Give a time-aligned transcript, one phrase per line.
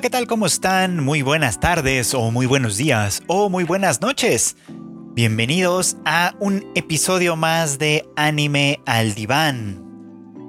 [0.00, 0.28] ¿qué tal?
[0.28, 1.02] ¿Cómo están?
[1.02, 4.54] Muy buenas tardes o muy buenos días o muy buenas noches.
[5.14, 9.82] Bienvenidos a un episodio más de Anime al Diván.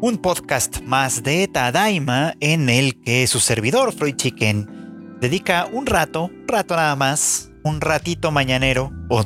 [0.02, 6.26] Un podcast más de Tadaima en el que su servidor Freud Chicken dedica un rato,
[6.26, 9.26] un rato nada más, un ratito mañanero o,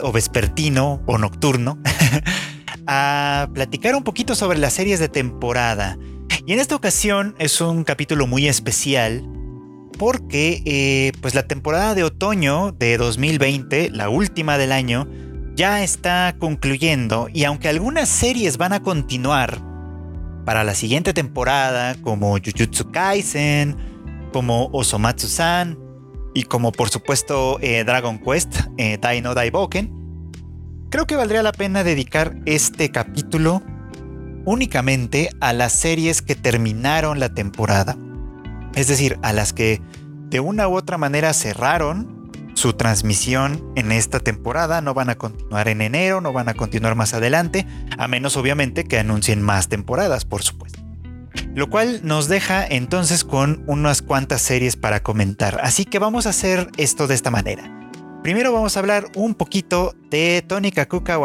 [0.00, 1.78] o vespertino o nocturno
[2.86, 5.98] a platicar un poquito sobre las series de temporada
[6.46, 9.22] y en esta ocasión es un capítulo muy especial
[9.98, 15.08] porque eh, pues la temporada de otoño de 2020, la última del año,
[15.54, 19.60] ya está concluyendo y aunque algunas series van a continuar
[20.44, 23.76] para la siguiente temporada, como Jujutsu Kaisen,
[24.32, 25.78] como Osomatsu-san
[26.34, 29.90] y como por supuesto eh, Dragon Quest, eh, Dai no Daiboken,
[30.90, 33.62] creo que valdría la pena dedicar este capítulo
[34.44, 37.96] únicamente a las series que terminaron la temporada.
[38.74, 39.80] Es decir, a las que
[40.28, 42.14] de una u otra manera cerraron
[42.54, 46.94] su transmisión en esta temporada, no van a continuar en enero, no van a continuar
[46.94, 47.66] más adelante,
[47.98, 50.80] a menos obviamente que anuncien más temporadas, por supuesto.
[51.54, 56.30] Lo cual nos deja entonces con unas cuantas series para comentar, así que vamos a
[56.30, 57.70] hacer esto de esta manera.
[58.22, 61.18] Primero vamos a hablar un poquito de Tony Kakuka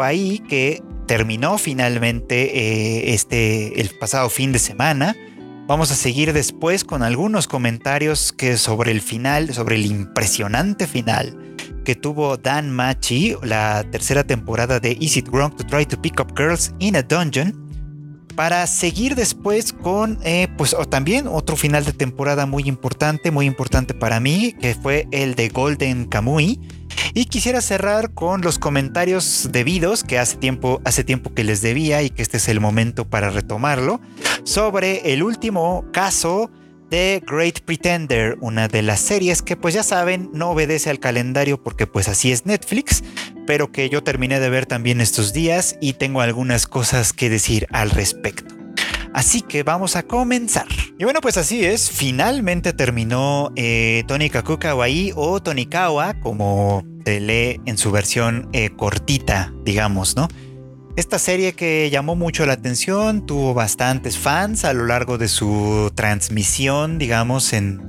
[0.48, 5.16] que terminó finalmente eh, este, el pasado fin de semana.
[5.66, 11.56] Vamos a seguir después con algunos comentarios que sobre el final, sobre el impresionante final
[11.84, 16.20] que tuvo Dan Machi, la tercera temporada de Is It Wrong to Try to Pick
[16.20, 21.92] Up Girls in a Dungeon, para seguir después con, eh, pues también otro final de
[21.92, 26.60] temporada muy importante, muy importante para mí, que fue el de Golden Kamui
[27.14, 32.02] y quisiera cerrar con los comentarios debidos que hace tiempo, hace tiempo que les debía
[32.02, 34.00] y que este es el momento para retomarlo,
[34.44, 36.50] sobre el último caso
[36.90, 41.62] de Great Pretender, una de las series que pues ya saben no obedece al calendario
[41.62, 43.04] porque pues así es Netflix,
[43.46, 47.66] pero que yo terminé de ver también estos días y tengo algunas cosas que decir
[47.70, 48.59] al respecto.
[49.12, 50.66] Así que vamos a comenzar.
[50.98, 51.90] Y bueno, pues así es.
[51.90, 59.52] Finalmente terminó eh, Tonikaku Kawaii o Tonikawa, como se lee en su versión eh, cortita,
[59.64, 60.28] digamos, ¿no?
[60.96, 65.90] Esta serie que llamó mucho la atención, tuvo bastantes fans a lo largo de su
[65.94, 67.80] transmisión, digamos, en,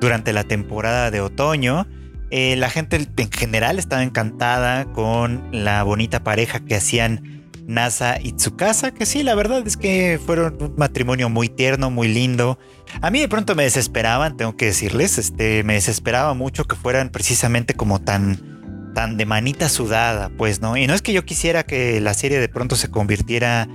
[0.00, 1.86] durante la temporada de otoño.
[2.30, 7.33] Eh, la gente en general estaba encantada con la bonita pareja que hacían
[7.66, 12.08] Nasa y Tsukasa, que sí, la verdad es que fueron un matrimonio muy tierno, muy
[12.08, 12.58] lindo.
[13.00, 17.10] A mí de pronto me desesperaban, tengo que decirles, este, me desesperaba mucho que fueran
[17.10, 20.76] precisamente como tan, tan de manita sudada, pues, ¿no?
[20.76, 23.68] Y no es que yo quisiera que la serie de pronto se convirtiera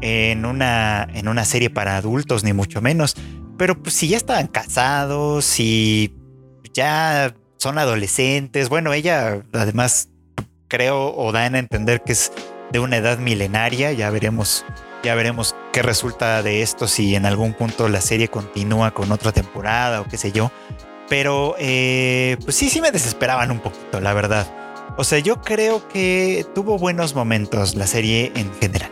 [0.00, 3.16] en una, en una serie para adultos, ni mucho menos.
[3.56, 6.14] Pero pues si ya estaban casados, si
[6.74, 10.10] ya son adolescentes, bueno, ella además
[10.68, 12.32] creo o da a entender que es
[12.76, 13.92] de una edad milenaria.
[13.92, 14.66] Ya veremos,
[15.02, 19.32] ya veremos qué resulta de esto, si en algún punto la serie continúa con otra
[19.32, 20.52] temporada o qué sé yo.
[21.08, 24.46] Pero eh, pues sí, sí me desesperaban un poquito, la verdad.
[24.98, 28.90] O sea, yo creo que tuvo buenos momentos la serie en general.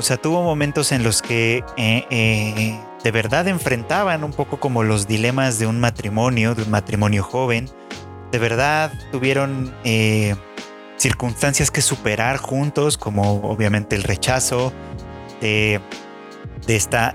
[0.00, 4.82] O sea, tuvo momentos en los que eh, eh, de verdad enfrentaban un poco como
[4.82, 7.70] los dilemas de un matrimonio, de un matrimonio joven.
[8.32, 9.72] De verdad tuvieron
[10.98, 14.72] circunstancias que superar juntos, como obviamente el rechazo
[15.40, 15.80] de,
[16.66, 17.14] esta,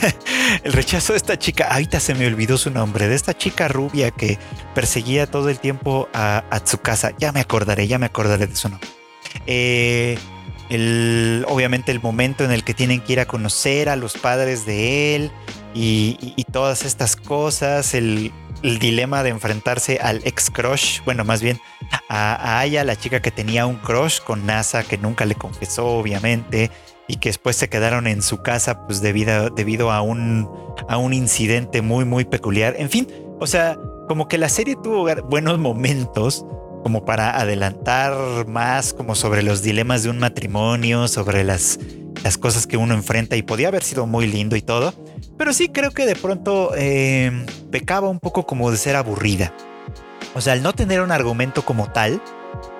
[0.64, 4.10] el rechazo de esta chica, ahorita se me olvidó su nombre, de esta chica rubia
[4.10, 4.38] que
[4.74, 8.68] perseguía todo el tiempo a, su casa ya me acordaré, ya me acordaré de su
[8.68, 8.88] nombre.
[9.46, 10.18] Eh,
[10.68, 14.66] el, obviamente el momento en el que tienen que ir a conocer a los padres
[14.66, 15.30] de él
[15.74, 21.42] y, y todas estas cosas, el, el dilema de enfrentarse al ex crush, bueno, más
[21.42, 21.60] bien
[22.08, 26.70] a, Aya, la chica que tenía un crush con NASA, que nunca le confesó, obviamente,
[27.08, 30.48] y que después se quedaron en su casa, pues debido, debido a, un,
[30.88, 32.74] a un incidente muy, muy peculiar.
[32.78, 33.08] En fin,
[33.40, 33.76] o sea,
[34.08, 36.46] como que la serie tuvo buenos momentos
[36.82, 41.78] como para adelantar más como sobre los dilemas de un matrimonio, sobre las,
[42.24, 44.94] las cosas que uno enfrenta y podía haber sido muy lindo y todo.
[45.38, 49.52] Pero sí creo que de pronto eh, pecaba un poco como de ser aburrida.
[50.34, 52.22] O sea, al no tener un argumento como tal,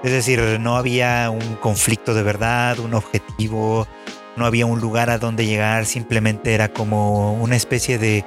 [0.03, 3.87] es decir, no había un conflicto de verdad, un objetivo,
[4.37, 8.25] no había un lugar a donde llegar, simplemente era como una especie de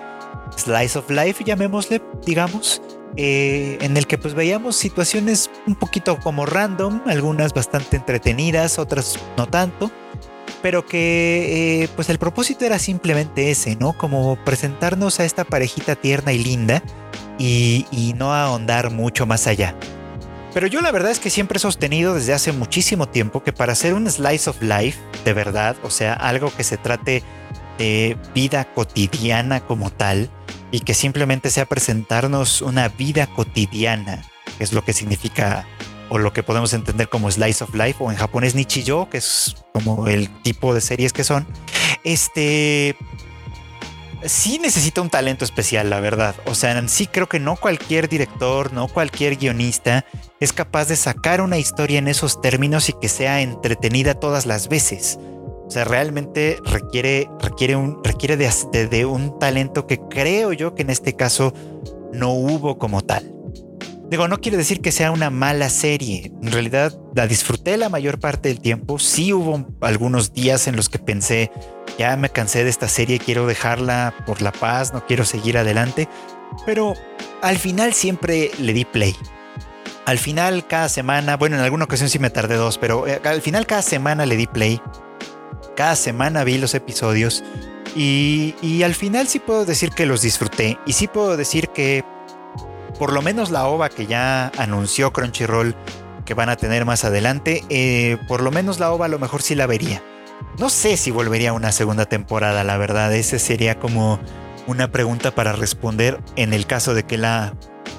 [0.56, 2.82] slice of life, llamémosle, digamos,
[3.18, 9.20] eh, en el que pues veíamos situaciones un poquito como random, algunas bastante entretenidas, otras
[9.38, 9.92] no tanto
[10.62, 13.94] pero que eh, pues el propósito era simplemente ese, ¿no?
[13.94, 16.82] Como presentarnos a esta parejita tierna y linda
[17.38, 19.76] y, y no ahondar mucho más allá.
[20.56, 23.74] Pero yo la verdad es que siempre he sostenido desde hace muchísimo tiempo que para
[23.74, 27.22] hacer un slice of life, de verdad, o sea, algo que se trate
[27.78, 30.30] de vida cotidiana como tal,
[30.72, 34.24] y que simplemente sea presentarnos una vida cotidiana,
[34.58, 35.66] que es lo que significa
[36.10, 39.56] o lo que podemos entender como slice of life o en japonés nichiyo, que es
[39.74, 41.48] como el tipo de series que son.
[42.04, 42.96] Este
[44.24, 46.36] sí necesita un talento especial, la verdad.
[46.46, 50.06] O sea, sí creo que no cualquier director, no cualquier guionista
[50.40, 54.68] es capaz de sacar una historia en esos términos y que sea entretenida todas las
[54.68, 55.20] veces.
[55.68, 60.92] O sea, realmente requiere, requiere, un, requiere de, un talento que creo yo que en
[60.92, 61.54] este caso
[62.14, 63.32] no hubo como tal.
[64.10, 66.32] Digo, no quiere decir que sea una mala serie.
[66.44, 69.00] En realidad la disfruté la mayor parte del tiempo.
[69.00, 71.52] Sí hubo algunos días en los que pensé,
[71.98, 76.08] ya me cansé de esta serie, quiero dejarla por la paz, no quiero seguir adelante.
[76.68, 76.94] Pero
[77.42, 79.16] al final siempre le di play.
[80.06, 83.42] Al final cada semana, bueno, en alguna ocasión sí me tardé dos, pero eh, al
[83.42, 84.80] final cada semana le di play
[85.76, 87.44] cada semana vi los episodios
[87.96, 92.04] y, al final sí puedo decir que los disfruté y sí puedo decir que
[93.00, 95.76] por lo menos la OVA que ya anunció Crunchyroll
[96.26, 99.42] que van a tener más adelante, eh, por lo menos la OVA a lo mejor
[99.42, 100.02] sí la vería.
[100.58, 104.20] No sé si volvería a una segunda temporada, la verdad, ese sería como
[104.68, 107.54] una pregunta para responder en el caso de que la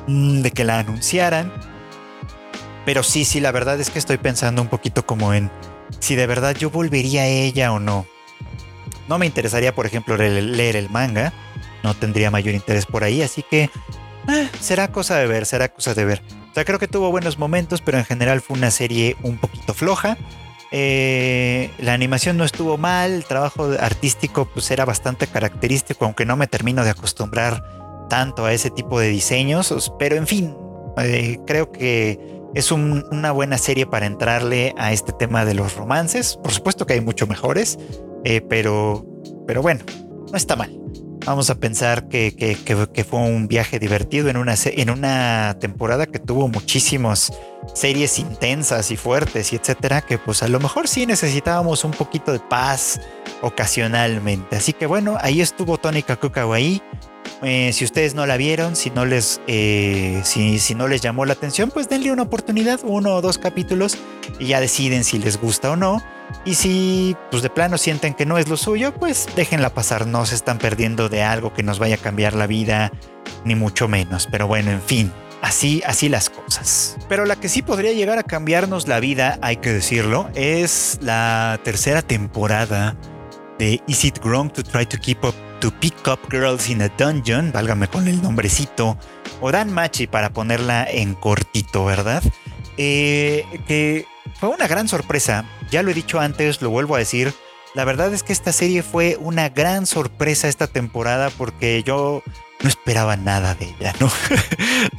[0.08, 1.52] mm, de que la anunciaran.
[2.84, 5.50] Pero sí, sí, la verdad es que estoy pensando un poquito como en
[6.00, 8.06] si de verdad yo volvería a ella o no.
[9.08, 11.32] No me interesaría, por ejemplo, leer el manga.
[11.82, 13.70] No tendría mayor interés por ahí, así que
[14.28, 16.22] eh, será cosa de ver, será cosa de ver.
[16.50, 19.74] O sea, creo que tuvo buenos momentos, pero en general fue una serie un poquito
[19.74, 20.16] floja.
[20.72, 26.36] Eh, la animación no estuvo mal, el trabajo artístico pues era bastante característico, aunque no
[26.36, 27.62] me termino de acostumbrar
[28.08, 30.56] tanto a ese tipo de diseños, pero en fin,
[30.98, 36.38] eh, creo que es una buena serie para entrarle a este tema de los romances.
[36.42, 37.78] Por supuesto que hay mucho mejores,
[38.24, 39.04] eh, pero,
[39.46, 39.84] pero bueno,
[40.32, 40.74] no está mal.
[41.26, 46.18] Vamos a pensar que, que, fue un viaje divertido en una, en una temporada que
[46.18, 47.30] tuvo muchísimas
[47.74, 52.32] series intensas y fuertes y etcétera, que pues a lo mejor sí necesitábamos un poquito
[52.32, 53.00] de paz
[53.42, 54.56] ocasionalmente.
[54.56, 56.80] Así que bueno, ahí estuvo Tony Kakukawaii
[57.42, 61.34] eh, si ustedes no la vieron, si no les, eh, si, no les llamó la
[61.34, 63.98] atención, pues denle una oportunidad, uno o dos capítulos,
[64.38, 66.02] y ya deciden si les gusta o no.
[66.44, 70.26] Y si pues de plano sienten que no es lo suyo, pues déjenla pasar, no
[70.26, 72.90] se están perdiendo de algo que nos vaya a cambiar la vida,
[73.44, 74.26] ni mucho menos.
[74.30, 75.12] Pero bueno, en fin,
[75.42, 76.96] así, así las cosas.
[77.08, 81.60] Pero la que sí podría llegar a cambiarnos la vida, hay que decirlo, es la
[81.62, 82.96] tercera temporada
[83.58, 86.88] de Is It Wrong to Try to Keep Up To Pick Up Girls in a
[86.88, 88.98] Dungeon, válgame con el nombrecito,
[89.40, 92.22] o Dan Machi para ponerla en cortito, ¿verdad?
[92.76, 94.06] Eh, que
[94.38, 97.32] fue una gran sorpresa, ya lo he dicho antes, lo vuelvo a decir,
[97.74, 102.22] la verdad es que esta serie fue una gran sorpresa esta temporada porque yo
[102.60, 104.10] no esperaba nada de ella, ¿no?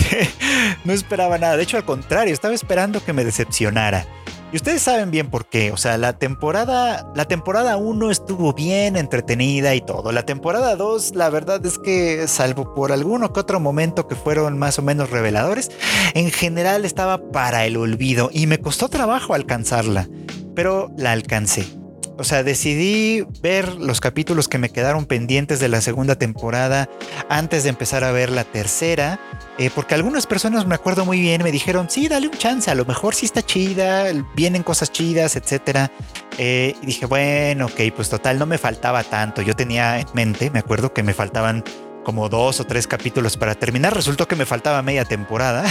[0.85, 4.07] no esperaba nada, de hecho al contrario, estaba esperando que me decepcionara.
[4.51, 5.71] Y ustedes saben bien por qué.
[5.73, 10.13] O sea, la temporada, la temporada 1 estuvo bien entretenida y todo.
[10.13, 14.57] La temporada 2, la verdad es que, salvo por alguno que otro momento que fueron
[14.57, 15.69] más o menos reveladores,
[16.13, 20.07] en general estaba para el olvido y me costó trabajo alcanzarla.
[20.55, 21.76] Pero la alcancé.
[22.19, 26.89] O sea, decidí ver los capítulos que me quedaron pendientes de la segunda temporada
[27.29, 29.19] antes de empezar a ver la tercera.
[29.59, 32.75] Eh, porque algunas personas, me acuerdo muy bien, me dijeron, sí, dale un chance, a
[32.75, 34.05] lo mejor sí está chida,
[34.35, 35.89] vienen cosas chidas, etc.
[36.37, 39.41] Eh, y dije, bueno, ok, pues total, no me faltaba tanto.
[39.41, 41.63] Yo tenía en mente, me acuerdo que me faltaban
[42.03, 43.93] como dos o tres capítulos para terminar.
[43.93, 45.65] Resultó que me faltaba media temporada.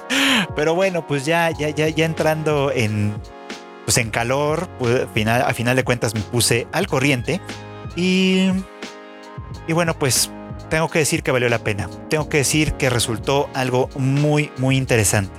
[0.56, 3.14] Pero bueno, pues ya, ya, ya, ya entrando en
[3.90, 7.40] pues en calor, pues, final, a final de cuentas me puse al corriente
[7.96, 8.46] y,
[9.66, 10.30] y bueno, pues
[10.68, 11.90] tengo que decir que valió la pena.
[12.08, 15.32] Tengo que decir que resultó algo muy, muy interesante.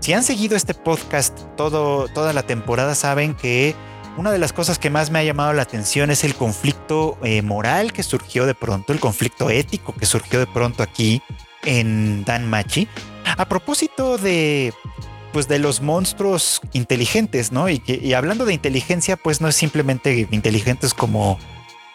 [0.00, 3.74] Si han seguido este podcast todo, toda la temporada, saben que
[4.18, 7.40] una de las cosas que más me ha llamado la atención es el conflicto eh,
[7.40, 11.22] moral que surgió de pronto, el conflicto ético que surgió de pronto aquí
[11.62, 12.86] en Dan Machi.
[13.38, 14.74] A propósito de
[15.34, 17.68] pues de los monstruos inteligentes, ¿no?
[17.68, 21.40] Y, y hablando de inteligencia, pues no es simplemente inteligentes como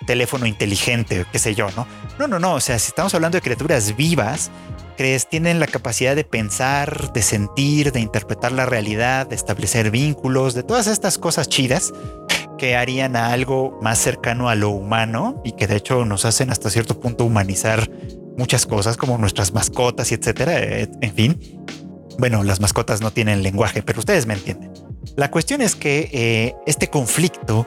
[0.06, 1.88] teléfono inteligente, qué sé yo, ¿no?
[2.20, 4.52] No, no, no, o sea, si estamos hablando de criaturas vivas,
[4.98, 10.54] crees, tienen la capacidad de pensar, de sentir, de interpretar la realidad, de establecer vínculos,
[10.54, 11.94] de todas estas cosas chidas,
[12.58, 16.50] que harían a algo más cercano a lo humano y que de hecho nos hacen
[16.50, 17.90] hasta cierto punto humanizar
[18.40, 20.60] muchas cosas como nuestras mascotas y etcétera.
[20.60, 21.59] Eh, en fin,
[22.20, 24.72] bueno, las mascotas no tienen lenguaje, pero ustedes me entienden.
[25.16, 27.66] La cuestión es que eh, este conflicto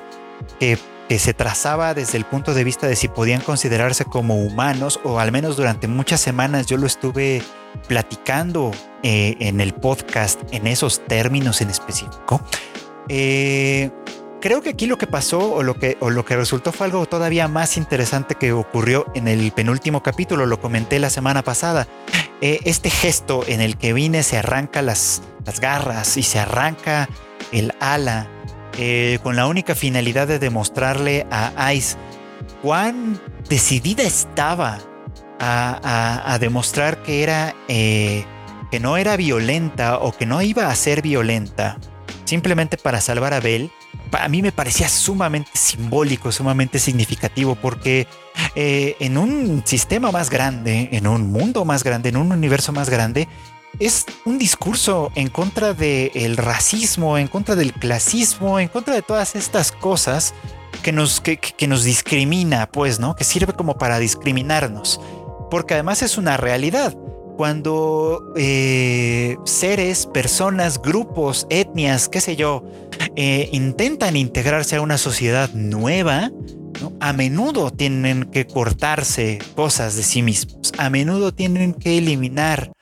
[0.61, 0.79] que,
[1.19, 5.31] se trazaba desde el punto de vista de si podían considerarse como humanos, o al
[5.31, 7.43] menos durante muchas semanas yo lo estuve
[7.87, 8.71] platicando
[9.03, 12.41] eh, en el podcast en esos términos en específico.
[13.11, 13.91] Eh,
[14.43, 17.07] creo que aquí lo que pasó o lo que, o lo que resultó fue algo
[17.07, 21.87] todavía más interesante que ocurrió en el penúltimo capítulo, lo comenté la semana pasada.
[22.41, 27.09] este gesto en el que Vine se arranca las, las garras y se arranca
[27.53, 28.27] el ala,
[28.79, 31.97] eh, con la única finalidad de demostrarle a Ice
[32.63, 34.81] cuán decidida estaba
[35.39, 38.25] a, demostrar que era eh,
[38.71, 41.79] que no era violenta o que no iba a ser violenta
[42.25, 43.71] simplemente para salvar a Bell
[44.13, 48.07] a mí me parecía sumamente simbólico, sumamente significativo, porque
[48.55, 52.91] eh, en un sistema más grande, en un mundo más grande, en un universo más
[52.91, 53.29] grande,
[53.79, 59.35] es un discurso en contra del racismo, en contra del clasismo, en contra de todas
[59.35, 60.35] estas cosas
[60.83, 63.15] que nos, que, nos discrimina, pues, ¿no?
[63.15, 65.01] Que sirve como para discriminarnos.
[65.51, 66.95] Porque además es una realidad.
[67.37, 72.63] Cuando eh, seres, personas, grupos, etnias, qué sé yo,
[73.16, 76.31] eh, intentan integrarse a una sociedad nueva,
[77.00, 82.73] a menudo tienen que cortarse cosas de sí mismos, a menudo tienen que eliminar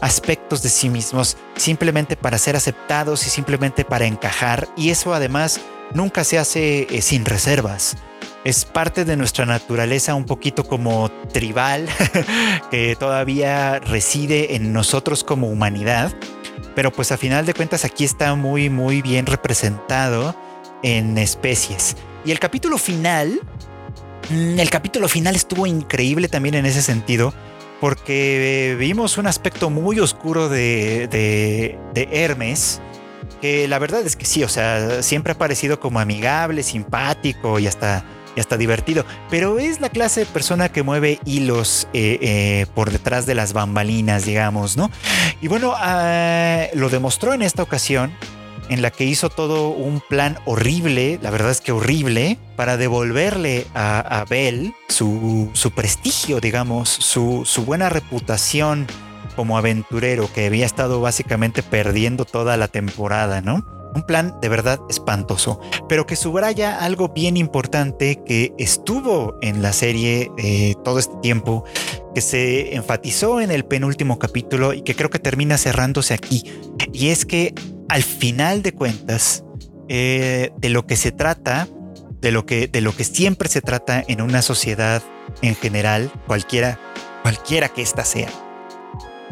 [0.00, 4.68] aspectos de sí mismos simplemente para ser aceptados y simplemente para encajar.
[4.76, 5.60] Y eso además
[5.94, 7.96] nunca se hace eh, sin reservas.
[8.44, 11.88] Es parte de nuestra naturaleza un poquito como tribal,
[12.70, 16.12] que todavía reside en nosotros como humanidad.
[16.78, 20.36] Pero pues a final de cuentas aquí está muy, muy bien representado
[20.84, 21.96] en especies.
[22.24, 23.40] Y el capítulo final,
[24.30, 27.34] mm, el capítulo final estuvo increíble también en ese sentido
[27.80, 32.80] porque vimos un aspecto muy oscuro de, de, Hermes,
[33.40, 37.66] que la verdad es que sí, o sea, siempre ha parecido como amigable, simpático y
[37.66, 38.04] hasta,
[38.38, 42.92] y hasta divertido, pero es la clase de persona que mueve hilos eh, eh, por
[42.92, 44.92] detrás de las bambalinas, digamos, ¿no?
[45.40, 48.12] Y bueno, ah, lo demostró en esta ocasión
[48.68, 53.66] en la que hizo todo un plan horrible, la verdad es que horrible, para devolverle
[53.74, 58.86] a, Bell su, prestigio, digamos, su, su buena reputación
[59.34, 63.77] como aventurero que había estado básicamente perdiendo toda la temporada, ¿no?
[63.98, 69.72] Un plan de verdad espantoso, pero que subraya algo bien importante que estuvo en la
[69.72, 71.64] serie eh, todo este tiempo,
[72.14, 76.44] que se enfatizó en el penúltimo capítulo y que creo que termina cerrándose aquí.
[76.92, 77.54] Y es que
[77.88, 79.42] al final de cuentas,
[79.88, 81.66] eh, de lo que se trata,
[82.20, 85.02] de lo que, de lo que siempre se trata en una sociedad
[85.42, 86.78] en general, cualquiera,
[87.22, 88.28] cualquiera que ésta sea,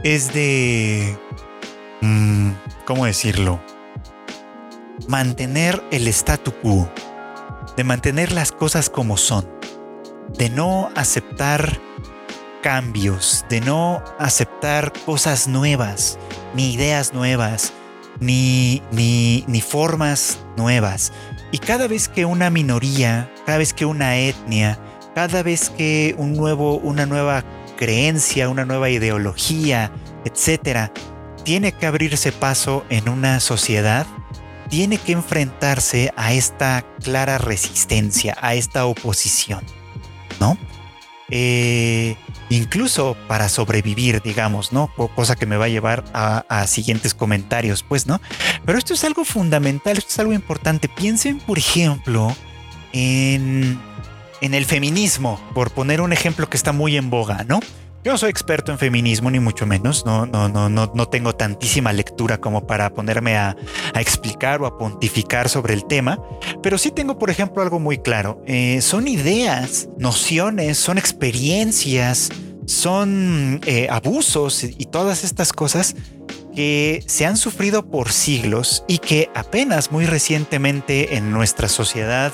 [0.03, 1.17] es de,
[2.01, 2.51] mm,
[2.85, 3.61] ¿cómo decirlo?
[5.09, 6.91] Mantener el statu quo,
[7.77, 9.47] de mantener las cosas como son,
[10.37, 11.79] de no aceptar
[12.63, 16.19] cambios, de no aceptar cosas nuevas,
[16.55, 17.73] ni ideas nuevas,
[18.19, 21.13] ni, ni, ni formas nuevas.
[21.53, 24.81] Y cada vez que una minoría, cada vez que una etnia,
[25.15, 27.45] cada vez que un nuevo, una nueva
[27.77, 29.93] creencia, una nueva ideología,
[30.25, 30.93] etcétera,
[31.45, 34.07] tiene que abrirse paso en una sociedad,
[34.69, 39.65] tiene que enfrentarse a esta clara resistencia, a esta oposición,
[40.41, 40.59] ¿no?
[41.29, 42.17] Eh,
[42.51, 44.89] incluso para sobrevivir, digamos, ¿no?
[45.15, 48.21] Cosa que me va a llevar a, siguientes comentarios, pues, ¿no?
[48.65, 50.89] Pero esto es algo fundamental, esto es algo importante.
[50.89, 52.35] Piensen, por ejemplo,
[52.93, 53.81] en,
[54.41, 57.61] en el feminismo, por poner un ejemplo que está muy en boga, ¿no?
[58.07, 60.07] Yo no soy experto en feminismo, ni mucho menos.
[60.07, 63.57] No, no, no, no, no tengo tantísima lectura como para ponerme a,
[63.97, 66.23] explicar o a pontificar sobre el tema.
[66.63, 68.41] Pero sí tengo, por ejemplo, algo muy claro.
[68.47, 72.31] Eh, son ideas, nociones, son experiencias,
[72.67, 75.97] son eh, abusos y todas estas cosas
[76.55, 82.33] que se han sufrido por siglos y que apenas muy recientemente en nuestra sociedad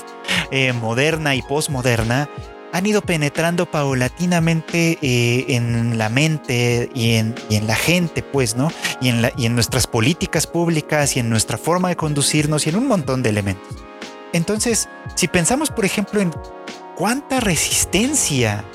[0.51, 2.29] eh, moderna y postmoderna
[2.73, 7.35] han ido penetrando paulatinamente eh, en la mente y en,
[7.67, 8.71] la gente, pues, ¿no?
[8.99, 13.21] Y en, nuestras políticas públicas y en nuestra forma de conducirnos y en un montón
[13.21, 13.77] de elementos.
[14.33, 16.33] Entonces, si pensamos, por ejemplo, en
[16.95, 18.65] cuánta resistencia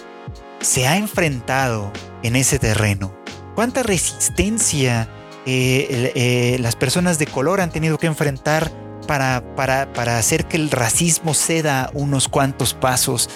[0.60, 3.12] se ha enfrentado en ese terreno,
[3.56, 5.08] cuánta resistencia
[5.44, 8.70] eh, eh, las personas de color han tenido que enfrentar
[9.08, 13.28] para hacer que el racismo ceda unos cuantos pasos?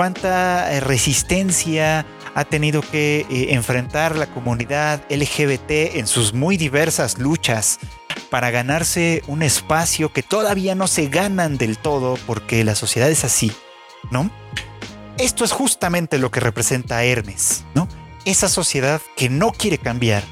[0.00, 7.18] ¿Cuánta eh, resistencia ha tenido que eh, enfrentar la comunidad LGBT en sus muy diversas
[7.18, 7.78] luchas
[8.30, 13.24] para ganarse un espacio que todavía no se ganan del todo porque la sociedad es
[13.24, 13.52] así,
[14.10, 14.30] ¿no?
[15.18, 17.86] Esto es justamente lo que representa Hermes, ¿no?
[18.24, 20.22] Esa sociedad que no quiere cambiar,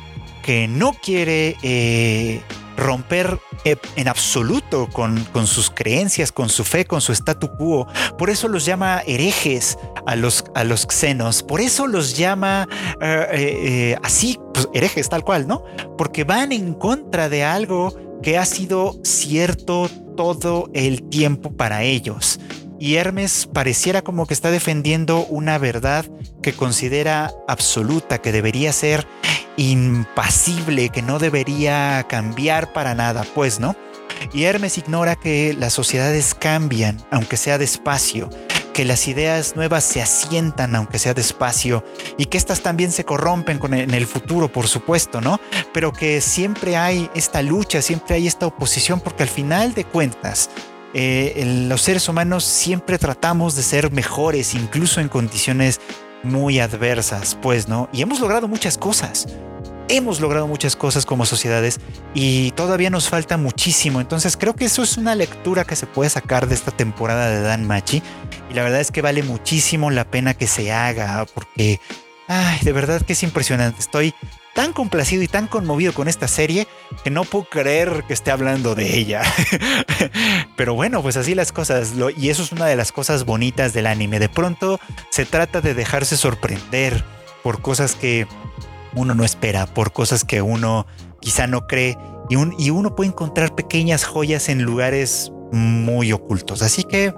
[0.42, 2.40] que no quiere eh,
[2.78, 7.86] romper eh, en absoluto con, sus creencias, con su fe, con su statu quo.
[8.16, 11.42] Por eso los llama herejes a los, a los xenos.
[11.42, 12.66] Por eso los llama
[13.02, 15.64] eh, eh, así, pues, herejes tal cual, ¿no?
[15.98, 22.40] Porque van en contra de algo que ha sido cierto todo el tiempo para ellos.
[22.80, 26.06] Y Hermes pareciera como que está defendiendo una verdad
[26.42, 29.06] que considera absoluta, que debería ser
[29.58, 33.76] impasible, que no debería cambiar para nada, pues, ¿no?
[34.32, 38.30] Y Hermes ignora que las sociedades cambian, aunque sea despacio,
[38.72, 41.84] que las ideas nuevas se asientan, aunque sea despacio,
[42.16, 45.40] y que éstas también se corrompen con en el futuro, por supuesto, ¿no?
[45.74, 50.50] Pero que siempre hay esta lucha, siempre hay esta oposición, porque al final de cuentas,
[50.94, 55.80] eh, los seres humanos siempre tratamos de ser mejores, incluso en condiciones
[56.22, 57.88] muy adversas, pues, ¿no?
[57.92, 59.26] Y hemos logrado muchas cosas.
[59.90, 61.80] Hemos logrado muchas cosas como sociedades
[62.12, 64.02] y todavía nos falta muchísimo.
[64.02, 67.40] Entonces creo que eso es una lectura que se puede sacar de esta temporada de
[67.40, 68.02] Dan Machi.
[68.50, 71.80] Y la verdad es que vale muchísimo la pena que se haga porque,
[72.26, 73.80] ay, de verdad que es impresionante.
[73.80, 74.14] Estoy
[74.58, 76.66] tan complacido y tan conmovido con esta serie
[77.04, 79.22] que no puedo creer que esté hablando de ella.
[80.56, 81.92] Pero bueno, pues así las cosas.
[82.16, 84.18] y eso es una de las cosas bonitas del anime.
[84.18, 87.04] De pronto se trata de dejarse sorprender
[87.44, 88.26] por cosas que
[88.96, 90.86] uno no espera, por cosas que uno
[91.20, 91.96] quizá no cree.
[92.28, 96.62] Y, y uno puede encontrar pequeñas joyas en lugares muy ocultos.
[96.62, 97.14] Así que,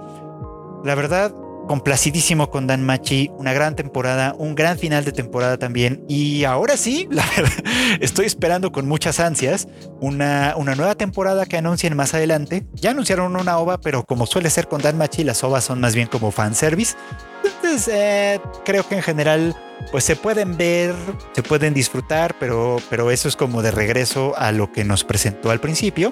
[0.83, 1.33] la verdad,
[1.71, 6.03] complacidísimo con Dan Machi, una gran temporada, un gran final de temporada también.
[6.09, 7.63] Y ahora sí, la verdad,
[8.01, 9.69] estoy esperando con muchas ansias
[10.01, 12.65] una, una nueva temporada que anuncien más adelante.
[12.73, 15.95] Ya anunciaron una OVA, pero como suele ser con Dan Machi, las OVAs son más
[15.95, 16.97] bien como fanservice.
[17.45, 19.55] Entonces, eh, creo que en general,
[19.93, 20.93] pues se pueden ver,
[21.31, 25.51] se pueden disfrutar, pero, pero eso es como de regreso a lo que nos presentó
[25.51, 26.11] al principio.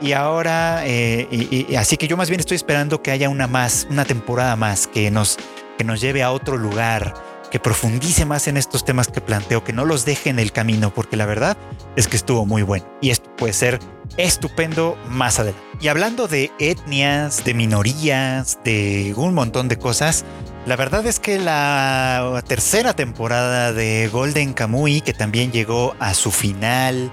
[0.00, 4.04] Y ahora, eh, así que yo más bien estoy esperando que haya una más, una
[4.04, 5.38] temporada más que nos,
[5.76, 7.14] que nos lleve a otro lugar,
[7.50, 10.92] que profundice más en estos temas que planteo, que no los deje en el camino,
[10.94, 11.56] porque la verdad
[11.96, 13.80] es que estuvo muy bueno y esto puede ser
[14.16, 15.66] estupendo más adelante.
[15.80, 20.24] Y hablando de etnias, de minorías, de un montón de cosas,
[20.66, 26.30] la verdad es que la tercera temporada de Golden Kamuy, que también llegó a su
[26.30, 27.10] final,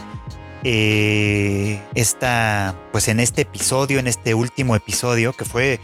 [0.67, 5.79] eh, esta, pues en este episodio, en este último episodio, que fue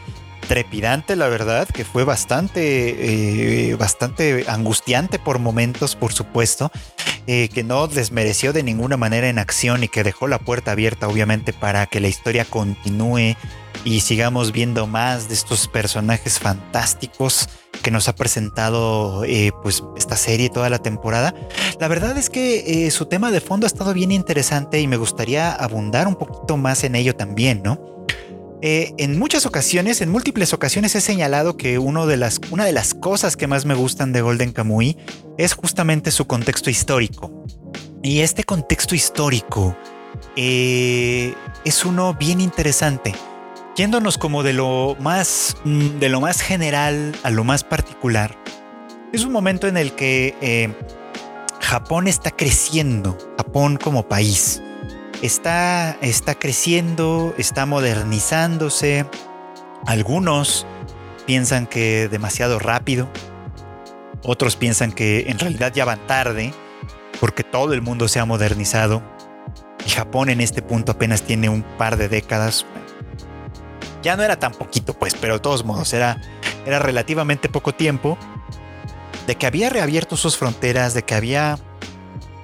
[0.47, 6.71] trepidante, la verdad, que fue bastante, eh, bastante angustiante por momentos, por supuesto,
[7.27, 11.07] eh, que no desmereció de ninguna manera en acción y que dejó la puerta abierta,
[11.07, 13.35] obviamente, para que la historia continúe
[13.85, 17.49] y sigamos viendo más de estos personajes fantásticos
[17.81, 21.33] que nos ha presentado eh, pues esta serie toda la temporada.
[21.79, 24.97] La verdad es que eh, su tema de fondo ha estado bien interesante y me
[24.97, 28.05] gustaría abundar un poquito más en ello también, ¿no?
[28.63, 32.71] Eh, en muchas ocasiones, en múltiples ocasiones he señalado que uno de las, una de
[32.71, 34.97] las cosas que más me gustan de Golden Kamuy
[35.39, 37.43] es justamente su contexto histórico.
[38.03, 39.75] Y este contexto histórico
[40.35, 43.13] es uno bien interesante
[43.75, 48.37] yéndonos como de lo más mm, de lo más general a lo más particular,
[49.13, 50.73] es un momento en el que eh,
[51.59, 54.61] Japón está creciendo, Japón como país.
[55.21, 59.05] Está, está creciendo, está modernizándose.
[59.85, 60.65] Algunos
[61.25, 63.07] piensan que demasiado rápido.
[64.23, 66.53] Otros piensan que en realidad ya van tarde
[67.19, 69.03] porque todo el mundo se ha modernizado.
[69.85, 72.65] Y Japón en este punto apenas tiene un par de décadas,
[74.01, 76.21] ya no era tan poquito, pues, pero de todos modos era,
[76.65, 78.17] era relativamente poco tiempo
[79.27, 81.59] de que había reabierto sus fronteras, de que había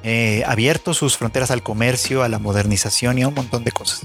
[0.04, 4.02] eh, abierto sus fronteras al comercio, a la modernización y a un montón de cosas.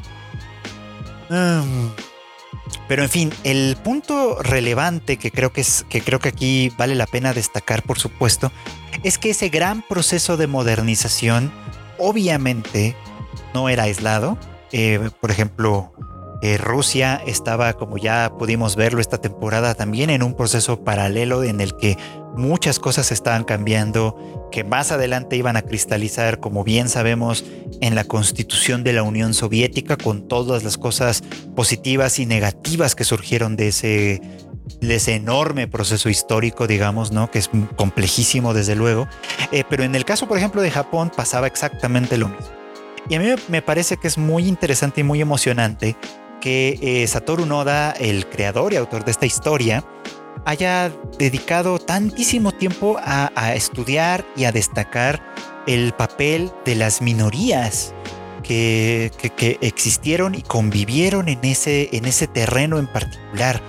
[2.89, 6.95] Pero en fin, el punto relevante que creo que, es, que creo que aquí vale
[6.95, 8.53] la pena destacar, por supuesto,
[9.03, 11.53] es que ese gran proceso de modernización
[11.99, 12.97] obviamente
[13.55, 14.37] no era aislado.
[14.73, 15.93] Eh, por ejemplo,
[16.43, 21.61] Eh, Rusia estaba, como ya pudimos verlo esta temporada, también en un proceso paralelo en
[21.61, 21.97] el que
[22.37, 27.45] muchas cosas estaban cambiando, que más adelante iban a cristalizar, como bien sabemos,
[27.81, 31.23] en la constitución de la Unión Soviética, con todas las cosas
[31.55, 34.21] positivas y negativas que surgieron de ese,
[34.81, 37.31] de ese enorme proceso histórico, digamos, ¿no?
[37.31, 39.07] Que es complejísimo, desde luego.
[39.53, 42.51] Eh, pero en el caso, por ejemplo, de Japón, pasaba exactamente lo mismo.
[43.09, 45.97] Y a mí me parece que es muy interesante y muy emocionante
[46.43, 49.85] que eh, Satoru Noda, el creador y autor de esta historia,
[50.45, 55.23] haya dedicado tantísimo tiempo a, estudiar y a destacar
[55.69, 57.95] el papel de las minorías
[58.43, 63.63] que, que, existieron y convivieron en ese, en ese terreno en particular.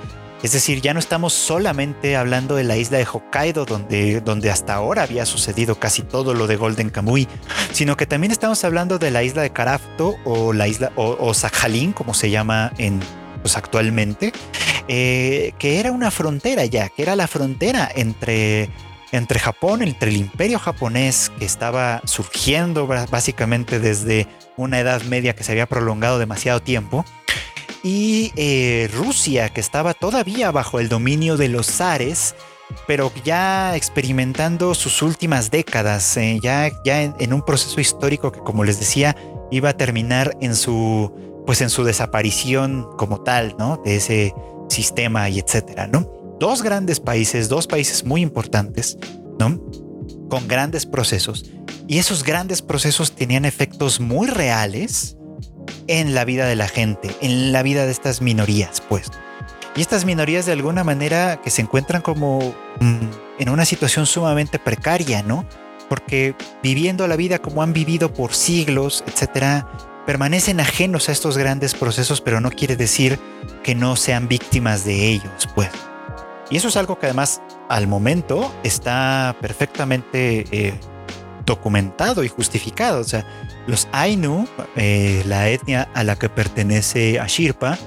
[0.44, 4.74] Es decir, ya no estamos solamente hablando de la isla de Hokkaido, donde, donde hasta
[4.74, 7.30] ahora había sucedido casi todo lo de Golden Kamuy,
[7.72, 11.94] sino que también estamos hablando de la isla de Karafto o la isla o, Sakhalin,
[11.94, 13.00] como se llama en,
[13.42, 14.34] pues, actualmente,
[14.90, 18.70] eh, que era una frontera ya, que era la frontera entre
[19.14, 24.28] entre Japón, entre el imperio japonés que estaba surgiendo básicamente desde
[24.58, 27.06] una edad media que se había prolongado demasiado tiempo,
[27.84, 32.34] y eh, Rusia, que estaba todavía bajo el dominio de los zares,
[32.88, 38.64] pero ya experimentando sus últimas décadas, eh, ya, ya en, un proceso histórico que, como
[38.64, 39.16] les decía,
[39.52, 41.14] iba a terminar en su,
[41.46, 43.82] pues en su desaparición como tal, ¿no?
[43.84, 44.34] De ese
[44.70, 46.10] sistema y etcétera, ¿no?
[46.40, 48.98] Dos grandes países, dos países muy importantes,
[49.40, 49.62] ¿no?
[50.30, 51.46] Con grandes procesos.
[51.86, 55.18] Y esos grandes procesos tenían efectos muy reales
[55.88, 59.12] en la vida de la gente, en la vida de estas minorías, pues.
[59.76, 63.08] Y estas minorías de alguna manera que se encuentran como mm,
[63.40, 65.46] en una situación sumamente precaria, ¿no?
[65.90, 69.68] Porque viviendo la vida como han vivido por siglos, etcétera,
[70.06, 73.20] permanecen ajenos a estos grandes procesos, pero no quiere decir
[73.64, 75.70] que no sean víctimas de ellos, pues.
[76.50, 80.74] Y eso es algo que además al momento está perfectamente eh,
[81.46, 83.00] documentado y justificado.
[83.00, 83.26] O sea,
[83.68, 87.78] los Ainu, eh, la etnia a la que pertenece a Shirpa,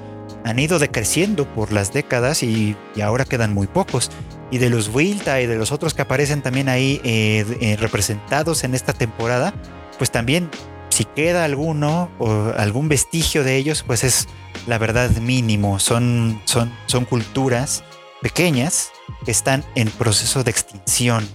[0.45, 4.11] han ido decreciendo por las décadas y, ahora quedan muy pocos.
[4.51, 8.63] Y de los Wilta y de los otros que aparecen también ahí eh, eh, representados
[8.63, 9.53] en esta temporada,
[9.99, 10.49] pues también
[10.91, 14.29] si queda alguno o algún vestigio de ellos, pues es
[14.69, 15.81] la verdad mínimo.
[15.81, 17.83] Son, son, son culturas
[18.23, 18.93] pequeñas
[19.25, 21.27] que están en proceso de extinción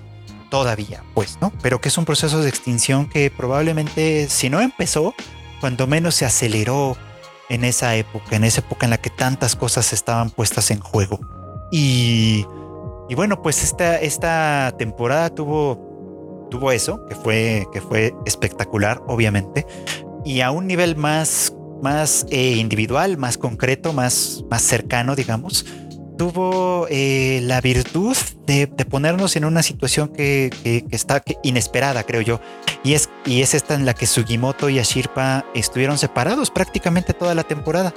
[0.52, 1.52] todavía, pues, ¿no?
[1.64, 5.16] Pero que es un proceso de extinción que probablemente, si no empezó,
[5.62, 6.98] cuando menos se aceleró
[7.50, 11.20] en esa época, en esa época en la que tantas cosas estaban puestas en juego.
[11.72, 12.46] Y,
[13.10, 19.66] y bueno, pues esta, esta temporada tuvo, tuvo eso, que fue, que fue espectacular, obviamente,
[20.26, 25.66] y a un nivel más, más eh, individual, más concreto, más, más cercano, digamos,
[26.22, 30.52] tuvo eh, la virtud de, ponernos en una situación que,
[30.92, 32.40] está inesperada, creo yo.
[32.84, 37.34] Y es, y es esta en la que Sugimoto y Ashirpa estuvieron separados prácticamente toda
[37.34, 37.92] la temporada,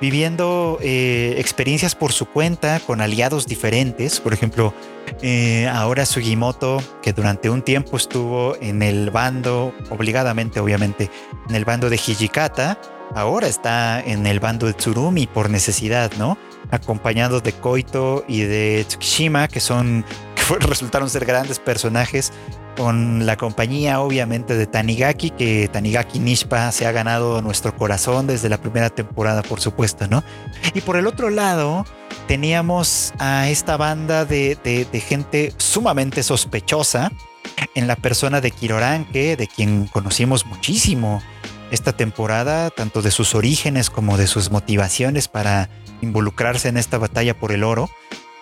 [0.00, 4.20] viviendo eh, experiencias por su cuenta con aliados diferentes.
[4.20, 4.72] Por ejemplo,
[5.20, 11.10] eh, ahora Sugimoto, que durante un tiempo estuvo en el bando, obligadamente obviamente,
[11.48, 12.78] en el bando de Hijikata,
[13.16, 16.38] ahora está en el bando de Tsurumi por necesidad, ¿no?
[16.70, 22.32] Acompañado de Koito y de Tsukishima, que son que resultaron ser grandes personajes
[22.76, 28.48] con la compañía obviamente de Tanigaki, que Tanigaki Nishpa se ha ganado nuestro corazón desde
[28.48, 30.24] la primera temporada, por supuesto, ¿no?
[30.74, 31.86] Y por el otro lado,
[32.26, 37.12] teníamos a esta banda de, de gente sumamente sospechosa
[37.74, 41.22] en la persona de Kiroranke, de quien conocimos muchísimo
[41.70, 45.68] esta temporada, tanto de sus orígenes como de sus motivaciones para
[46.00, 47.88] involucrarse en esta batalla por el oro.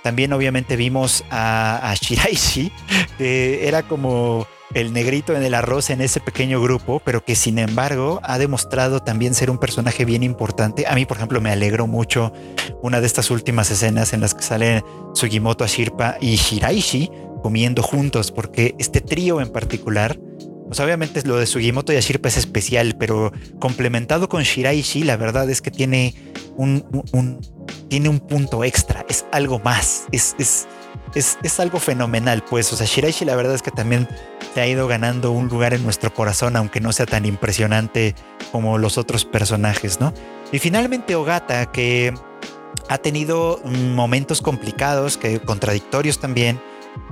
[0.03, 2.73] También obviamente vimos a, Shiraishi,
[3.19, 7.59] que era como el negrito en el arroz en ese pequeño grupo, pero que sin
[7.59, 10.87] embargo ha demostrado también ser un personaje bien importante.
[10.87, 12.33] A mí, por ejemplo, me alegró mucho
[12.83, 14.83] una de estas últimas escenas en las que salen
[15.15, 17.11] Sugimoto Ashirpa y Shiraishi
[17.43, 20.19] comiendo juntos, porque este trío en particular
[20.73, 25.51] pues obviamente lo de Sugimoto y Ashirpa es especial, pero complementado con Shiraishi, la verdad
[25.51, 26.15] es que tiene
[26.57, 26.83] un,
[27.91, 30.67] tiene un punto extra, es algo más, es, es,
[31.15, 32.73] es, algo fenomenal, pues.
[32.73, 34.09] O sea, Shiraishi la verdad es que también
[34.55, 38.15] se ha ido ganando un lugar en nuestro corazón, aunque no sea tan impresionante
[38.51, 40.15] como los otros personajes, ¿no?
[40.53, 42.15] Y finalmente Ogata, que
[42.89, 46.59] ha tenido momentos complicados, que contradictorios también,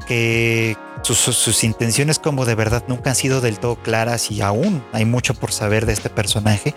[0.07, 5.05] que sus, intenciones como de verdad nunca han sido del todo claras y aún hay
[5.05, 6.75] mucho por saber de este personaje,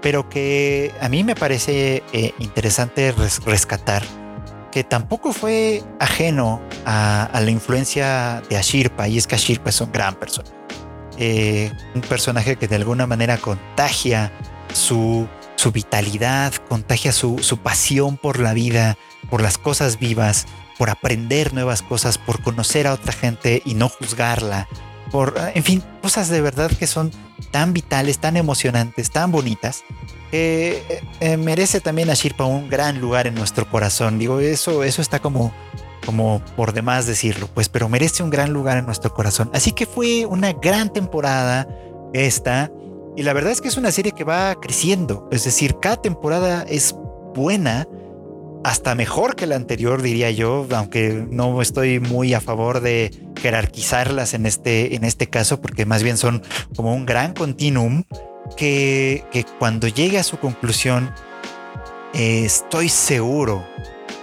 [0.00, 3.12] pero que a mí me parece eh, interesante
[3.44, 4.02] rescatar
[4.74, 9.92] que tampoco fue ajeno a, la influencia de Ashirpa, y es que Ashirpa es un
[9.92, 10.52] gran personaje.
[11.16, 14.32] Eh, un personaje que de alguna manera contagia
[14.72, 18.98] su, su vitalidad, contagia su, su pasión por la vida,
[19.30, 20.46] por las cosas vivas,
[20.78, 24.68] por aprender nuevas cosas, por conocer a otra gente y no juzgarla,
[25.10, 27.12] por, en fin, cosas de verdad que son
[27.52, 29.84] tan vitales, tan emocionantes, tan bonitas,
[30.32, 34.18] eh, eh, merece también a Shirpa un gran lugar en nuestro corazón.
[34.18, 35.54] Digo, eso, eso está como,
[36.04, 39.50] como por demás decirlo, pues, pero merece un gran lugar en nuestro corazón.
[39.54, 41.68] Así que fue una gran temporada
[42.12, 42.72] esta,
[43.16, 46.64] y la verdad es que es una serie que va creciendo, es decir, cada temporada
[46.68, 46.92] es
[47.36, 47.86] buena
[48.64, 54.32] hasta mejor que la anterior, diría yo, aunque no estoy muy a favor de jerarquizarlas
[54.32, 56.42] en este, en este caso, porque más bien son
[56.74, 58.04] como un gran continuum
[58.56, 61.12] que, que cuando llegue a su conclusión,
[62.14, 63.62] eh, estoy seguro,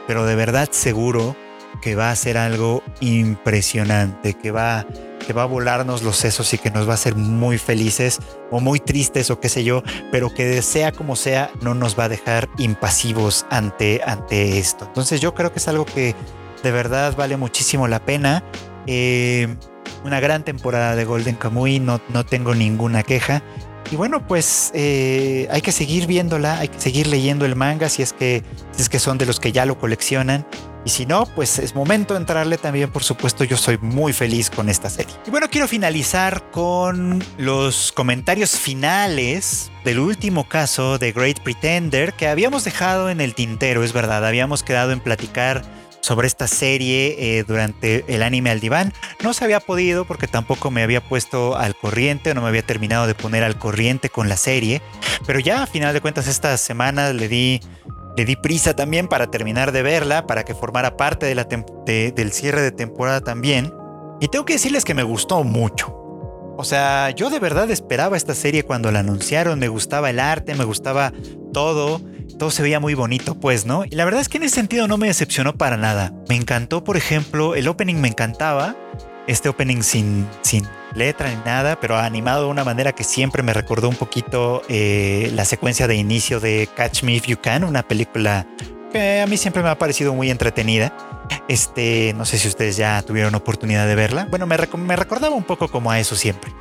[0.07, 1.35] pero de verdad seguro
[1.83, 4.87] que va a ser algo impresionante, que va
[5.25, 8.59] que va a volarnos los sesos y que nos va a hacer muy felices o
[8.59, 12.09] muy tristes o qué sé yo, pero que sea como sea, no nos va a
[12.09, 14.85] dejar impasivos ante, ante esto.
[14.85, 16.15] Entonces yo creo que es algo que
[16.63, 18.43] de verdad vale muchísimo la pena.
[18.87, 19.55] Eh,
[20.03, 23.43] una gran temporada de Golden Kamuy, no, no tengo ninguna queja.
[23.91, 28.01] Y bueno, pues eh, hay que seguir viéndola, hay que seguir leyendo el manga si
[28.01, 30.45] es que, si es que son de los que ya lo coleccionan.
[30.83, 34.49] Y si no, pues es momento de entrarle también, por supuesto, yo soy muy feliz
[34.49, 35.13] con esta serie.
[35.27, 42.27] Y bueno, quiero finalizar con los comentarios finales del último caso de Great Pretender que
[42.27, 45.63] habíamos dejado en el tintero, es verdad, habíamos quedado en platicar
[46.01, 48.91] sobre esta serie eh, durante el anime al diván.
[49.23, 52.65] No se había podido porque tampoco me había puesto al corriente o no me había
[52.65, 54.81] terminado de poner al corriente con la serie.
[55.25, 57.61] Pero ya a final de cuentas esta semana le di
[58.15, 62.71] le di prisa también para terminar de verla, para que formara parte del cierre de
[62.71, 63.73] temporada también.
[64.19, 65.97] Y tengo que decirles que me gustó mucho.
[66.57, 70.53] O sea, yo de verdad esperaba esta serie cuando la anunciaron, me gustaba el arte,
[70.53, 71.11] me gustaba
[71.53, 72.01] todo,
[72.37, 73.85] todo se veía muy bonito, pues, ¿no?
[73.85, 76.13] Y la verdad es que en ese sentido no me decepcionó para nada.
[76.29, 78.75] Me encantó, por ejemplo, el opening me encantaba,
[79.27, 83.53] este opening sin, sin letra ni nada, pero animado de una manera que siempre me
[83.53, 87.83] recordó un poquito eh, la secuencia de inicio de Catch Me If You Can, una
[87.83, 88.45] película
[88.91, 90.93] que a mí siempre me ha parecido muy entretenida.
[91.47, 94.27] Este, no sé si ustedes ya tuvieron oportunidad de verla.
[94.29, 96.51] Bueno, me, me recordaba un poco como a eso siempre.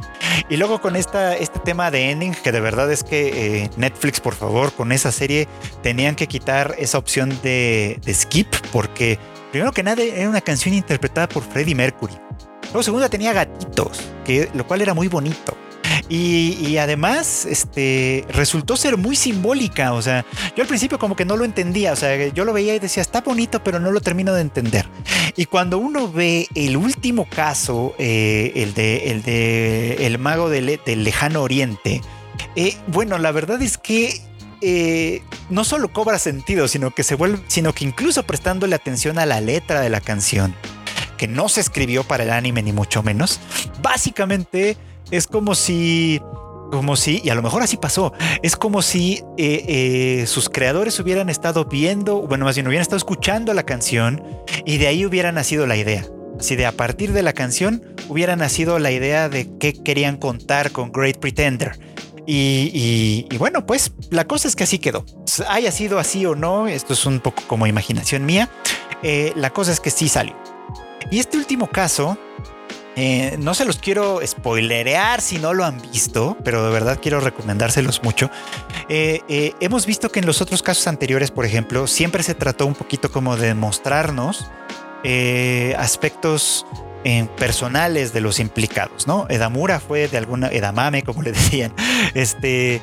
[0.49, 4.21] Y luego con esta, este tema de ending, que de verdad es que eh, Netflix,
[4.21, 5.49] por favor, con esa serie
[5.83, 9.19] tenían que quitar esa opción de, de skip, porque
[9.51, 12.15] primero que nada era una canción interpretada por Freddie Mercury.
[12.73, 15.57] Luego, segunda, tenía gatitos, que, lo cual era muy bonito.
[16.09, 19.93] Y, además, este, resultó ser muy simbólica.
[19.93, 20.25] O sea,
[20.57, 21.93] yo al principio como que no lo entendía.
[21.93, 24.87] O sea, yo lo veía y decía, está bonito, pero no lo termino de entender.
[25.37, 30.81] Y cuando uno ve el último caso, eh, el de el de el mago del,
[30.85, 32.01] lejano oriente,
[32.57, 34.21] eh, bueno, la verdad es que
[34.63, 39.27] eh, no solo cobra sentido, sino que se vuelve, sino que incluso prestándole atención a
[39.27, 40.57] la letra de la canción
[41.21, 43.41] que no se escribió para el anime ni mucho menos,
[43.83, 44.79] básicamente
[45.11, 46.19] es como si
[46.73, 50.99] como si, y a lo mejor así pasó, es como si eh, eh, sus creadores
[50.99, 54.25] hubieran estado viendo, bueno, más bien hubieran estado escuchando la canción
[54.65, 56.07] y de ahí hubiera nacido la idea.
[56.39, 60.71] Así de a partir de la canción hubiera nacido la idea de qué querían contar
[60.71, 61.79] con Great Pretender.
[62.27, 65.05] Y, bueno, pues la cosa es que así quedó.
[65.49, 68.49] Haya sido así o no, esto es un poco como imaginación mía.
[69.03, 70.37] Eh, la cosa es que sí salió.
[71.11, 72.19] Y este último caso,
[72.97, 77.21] eh, no se los quiero spoilerear si no lo han visto, pero de verdad quiero
[77.21, 78.31] recomendárselos mucho.
[78.89, 82.67] Eh, eh, hemos visto que en los otros casos anteriores, por ejemplo, siempre se trató
[82.67, 84.51] un poquito como de mostrarnos
[85.79, 86.67] aspectos
[87.39, 89.25] personales de los implicados, ¿no?
[89.31, 91.73] Edamura fue de alguna, Edamame, como le decían,
[92.13, 92.83] este,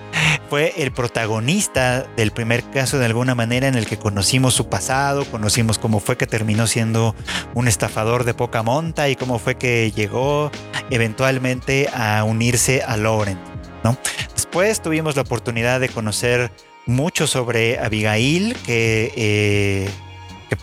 [0.50, 5.26] fue el protagonista del primer caso de alguna manera en el que conocimos su pasado,
[5.26, 7.16] conocimos cómo fue que terminó siendo
[7.54, 10.52] un estafador de poca monta y cómo fue que llegó
[10.90, 13.38] eventualmente a unirse a Lauren,
[13.84, 13.98] ¿no?
[14.34, 16.52] Después tuvimos la oportunidad de conocer
[16.86, 19.90] mucho sobre Abigail, que, eh,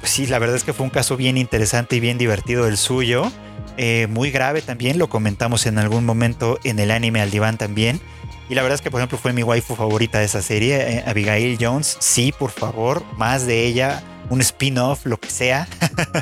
[0.01, 2.79] pues sí, la verdad es que fue un caso bien interesante y bien divertido el
[2.79, 3.31] suyo.
[3.77, 8.01] Eh, muy grave también, lo comentamos en algún momento en el anime al diván también.
[8.49, 11.05] Y la verdad es que, por ejemplo, fue mi waifu favorita de esa serie, eh,
[11.07, 11.97] Abigail Jones.
[12.01, 15.67] Sí, por favor, más de ella, un spin-off, lo que sea.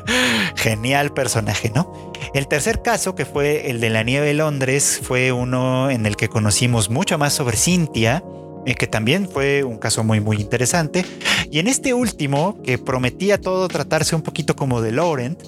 [0.56, 2.12] Genial personaje, ¿no?
[2.32, 6.16] El tercer caso, que fue el de la nieve de Londres, fue uno en el
[6.16, 8.22] que conocimos mucho más sobre Cintia,
[8.66, 11.04] eh, que también fue un caso muy muy interesante.
[11.50, 15.42] Y en este último, que prometía todo tratarse un poquito como de Laurent,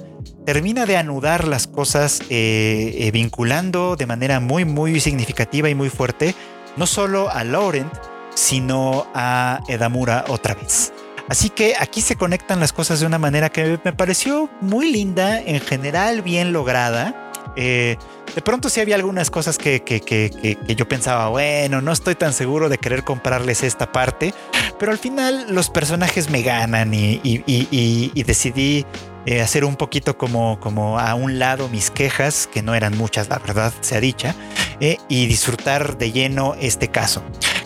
[0.45, 6.35] termina de anudar las cosas eh, vinculando de manera muy muy significativa y muy fuerte
[6.77, 7.93] no solo a Laurent,
[8.35, 10.93] sino a Edamura otra vez.
[11.29, 15.41] Así que aquí se conectan las cosas de una manera que me pareció muy linda,
[15.41, 17.33] en general bien lograda.
[17.57, 17.97] Eh,
[18.35, 22.79] de pronto sí había algunas cosas que, yo pensaba, bueno, no estoy tan seguro de
[22.79, 24.35] querer comprarles esta parte,
[24.79, 28.85] pero al final los personajes me ganan y, decidí
[29.25, 33.29] eh, hacer un poquito como, como a un lado mis quejas, que no eran muchas,
[33.29, 34.35] la verdad sea dicha,
[34.81, 37.23] eh, y disfrutar de lleno este caso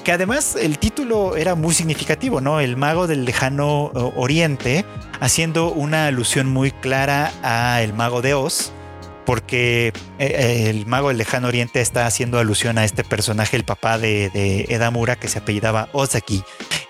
[0.08, 2.60] que además el título era muy significativo, ¿no?
[2.60, 4.86] El mago del lejano oriente,
[5.20, 8.72] haciendo una alusión muy clara a el mago de Oz,
[9.26, 13.98] porque eh, el mago del lejano oriente está haciendo alusión a este personaje, el papá
[13.98, 16.42] de, Edamura, que se apellidaba Ozaki,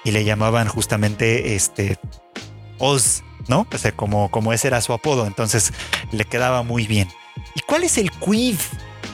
[0.04, 1.98] y le llamaban justamente este
[2.78, 3.62] Oz, ¿no?
[3.62, 5.72] O como, como ese era su apodo, entonces
[6.12, 7.08] le quedaba muy bien.
[7.56, 8.58] ¿Y cuál es el quid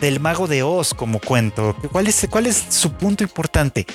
[0.00, 1.76] del mago de Oz como cuento?
[1.92, 3.86] ¿Cuál es, es su punto importante?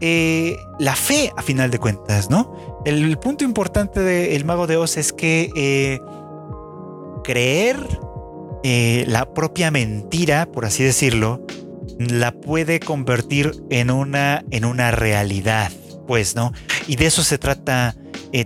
[0.00, 2.82] Eh, la fe, a final de cuentas, ¿no?
[2.84, 6.00] El, punto importante del mago de Oz es que eh,
[7.22, 7.76] creer
[8.64, 11.40] eh, la propia mentira, por así decirlo,
[11.98, 15.70] la puede convertir en una realidad,
[16.36, 16.52] ¿no?
[16.86, 17.96] Y de eso se trata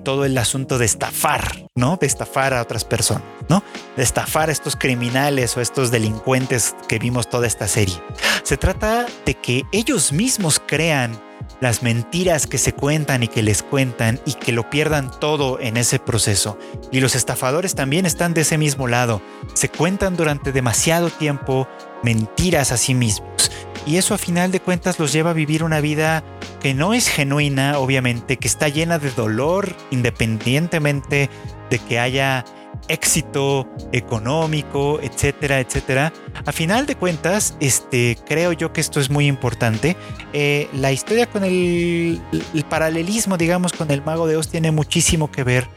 [0.02, 1.96] todo el asunto de estafar, ¿no?
[2.00, 3.22] De estafar a otras personas.
[3.48, 3.62] ¿no?
[3.96, 7.94] De estafar a estos criminales o estos delincuentes que vimos toda esta serie.
[8.42, 11.20] Se trata de que ellos mismos crean
[11.60, 15.76] las mentiras que se cuentan y que les cuentan y que lo pierdan todo en
[15.76, 16.58] ese proceso.
[16.90, 19.22] Y los estafadores también están de ese mismo lado.
[19.54, 21.68] Se cuentan durante demasiado tiempo
[22.02, 23.50] mentiras a sí mismos.
[23.86, 26.24] Y eso a final de cuentas los lleva a vivir una vida
[26.60, 31.30] que no es genuina, obviamente, que está llena de dolor independientemente
[31.70, 32.44] de que haya
[32.88, 36.12] éxito económico, etcétera, etcétera.
[36.44, 39.96] A final de cuentas, este, creo yo que esto es muy importante.
[40.32, 42.20] Eh, la historia con el,
[42.68, 45.68] paralelismo, digamos, con el mago de Oz tiene muchísimo que ver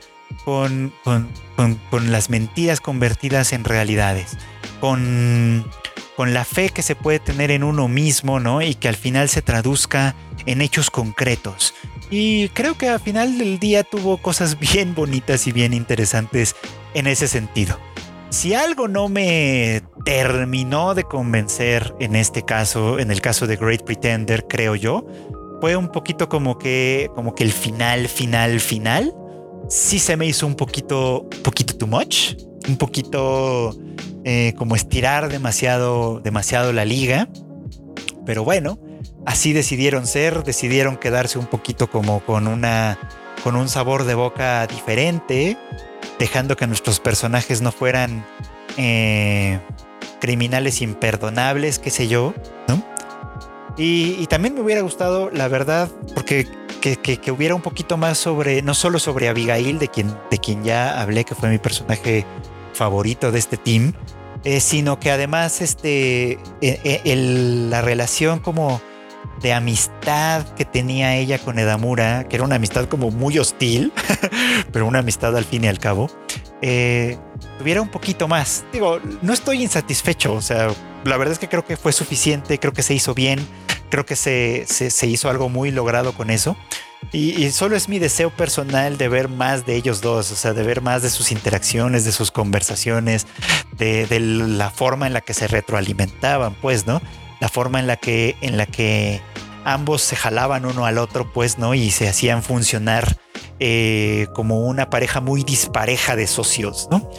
[0.45, 1.30] con, con,
[1.89, 4.38] con, las mentiras convertidas en realidades,
[4.80, 5.65] con,
[6.19, 8.62] con la fe que se puede tener en uno mismo, ¿no?
[8.62, 11.73] Y que al final se traduzca en hechos concretos.
[12.12, 16.58] Y creo que al final del día tuvo cosas bien bonitas y bien interesantes
[16.93, 17.79] en ese sentido.
[18.32, 23.84] Si algo no me terminó de convencer en este caso, en el caso de Great
[23.84, 25.08] Pretender, creo yo,
[25.62, 29.15] fue un poquito como que, como que el final, final, final,
[29.69, 32.34] sí se me hizo un poquito, poquito too much,
[32.69, 33.75] un poquito
[34.23, 37.27] eh, como estirar demasiado, demasiado la liga.
[38.25, 38.79] Pero bueno,
[39.25, 42.97] así decidieron ser, decidieron quedarse un poquito como con una,
[43.43, 45.58] con un sabor de boca diferente
[46.19, 48.25] dejando que nuestros personajes no fueran
[48.77, 49.60] eh,
[50.19, 52.34] criminales imperdonables, qué sé yo,
[52.67, 52.84] ¿no?
[53.77, 56.45] Y, también me hubiera gustado, la verdad, porque
[56.82, 61.01] que, hubiera un poquito más sobre, no solo sobre Abigail, de quien, de quien ya
[61.01, 62.25] hablé, que fue mi personaje
[62.79, 63.91] favorito de este team,
[64.45, 67.15] eh, sino que además este, eh,
[67.69, 68.81] la relación como
[69.41, 73.91] de amistad que tenía ella con Edamura, que era una amistad como muy hostil,
[74.71, 76.09] pero una amistad al fin y al cabo,
[76.61, 77.17] eh,
[77.57, 78.63] tuviera un poquito más.
[78.71, 80.69] Digo, no estoy insatisfecho, o sea,
[81.03, 83.45] la verdad es que creo que fue suficiente, creo que se hizo bien,
[83.89, 86.55] creo que se, se, hizo algo muy logrado con eso.
[87.12, 90.63] Y, solo es mi deseo personal de ver más de ellos dos, o sea, de
[90.63, 93.25] ver más de sus interacciones, de sus conversaciones,
[93.77, 97.01] de, la forma en la que se retroalimentaban, pues, ¿no?
[97.39, 99.21] la forma en la que, en la que
[99.63, 101.73] ambos se jalaban uno al otro, pues, ¿no?
[101.73, 103.17] Y se hacían funcionar
[103.59, 107.09] eh, como una pareja muy dispareja de socios, ¿no?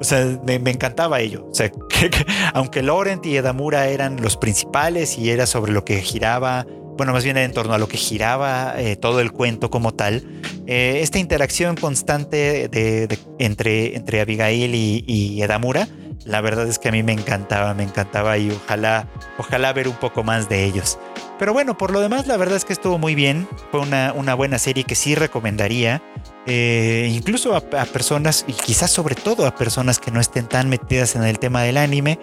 [0.00, 1.46] O sea, me, encantaba ello.
[1.50, 1.70] O sea,
[2.54, 6.66] aunque Laurent y Edamura eran los principales y era sobre lo que giraba,
[7.00, 10.22] bueno, más bien en torno a lo que giraba eh, todo el cuento como tal,
[10.66, 15.88] eh, esta interacción constante de, entre, entre Abigail y, y Edamura
[16.24, 19.94] la verdad es que a mí me encantaba, me encantaba y ojalá, ojalá ver un
[19.94, 20.98] poco más de ellos.
[21.38, 23.48] Pero bueno, por lo demás, la verdad es que estuvo muy bien.
[23.70, 26.02] Fue una, una buena serie que sí recomendaría.
[26.46, 31.14] Eh, incluso a, personas, y quizás sobre todo a personas que no estén tan metidas
[31.14, 32.18] en el tema del anime,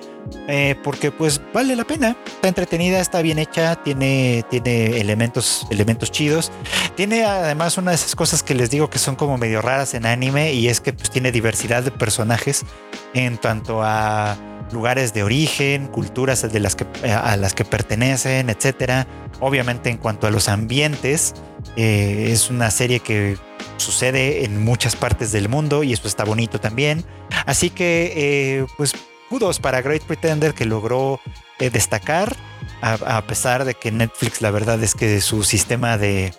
[0.48, 2.18] eh, porque pues vale la pena.
[2.26, 6.52] Está entretenida, está bien hecha, tiene, tiene elementos, elementos chidos.
[6.96, 10.06] Tiene además una de esas cosas que les digo que son como medio raras en
[10.06, 12.66] anime, y es que pues tiene diversidad de personajes
[13.14, 14.36] en tanto a
[14.72, 19.08] lugares de origen, culturas de las que, a las que pertenecen, etcétera.
[19.40, 21.36] Obviamente en cuanto a los ambientes,
[21.76, 23.38] eh, es una serie que
[23.78, 27.06] sucede en muchas partes del mundo y eso está bonito también.
[27.46, 28.94] Así que, eh, pues,
[29.30, 31.20] kudos para Great Pretender que logró
[31.60, 32.36] destacar,
[32.82, 36.34] a, pesar de que Netflix la verdad es que su sistema de,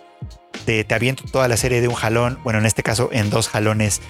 [0.65, 3.47] de te aviento toda la serie de un jalón, bueno, en este caso en dos
[3.47, 4.01] jalones,